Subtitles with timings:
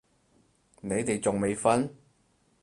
[0.81, 1.87] 你哋仲未瞓？